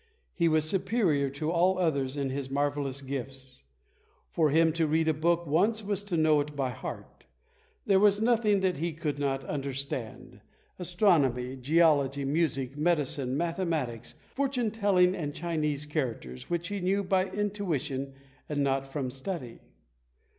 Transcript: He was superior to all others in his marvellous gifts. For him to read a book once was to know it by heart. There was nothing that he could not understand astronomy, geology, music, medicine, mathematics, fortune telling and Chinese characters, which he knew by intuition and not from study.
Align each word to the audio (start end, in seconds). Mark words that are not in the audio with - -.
He 0.33 0.47
was 0.47 0.67
superior 0.67 1.29
to 1.29 1.51
all 1.51 1.77
others 1.77 2.17
in 2.17 2.31
his 2.31 2.49
marvellous 2.49 3.01
gifts. 3.01 3.61
For 4.31 4.49
him 4.49 4.73
to 4.73 4.87
read 4.87 5.07
a 5.07 5.13
book 5.13 5.45
once 5.45 5.83
was 5.83 6.01
to 6.05 6.17
know 6.17 6.39
it 6.39 6.55
by 6.55 6.71
heart. 6.71 7.27
There 7.85 7.99
was 7.99 8.19
nothing 8.19 8.61
that 8.61 8.77
he 8.77 8.93
could 8.93 9.19
not 9.19 9.43
understand 9.45 10.41
astronomy, 10.79 11.55
geology, 11.55 12.25
music, 12.25 12.75
medicine, 12.75 13.37
mathematics, 13.37 14.15
fortune 14.33 14.71
telling 14.71 15.13
and 15.15 15.35
Chinese 15.35 15.85
characters, 15.85 16.49
which 16.49 16.69
he 16.69 16.79
knew 16.79 17.03
by 17.03 17.27
intuition 17.29 18.15
and 18.49 18.63
not 18.63 18.87
from 18.87 19.11
study. 19.11 19.59